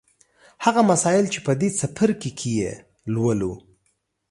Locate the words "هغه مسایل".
0.65-1.25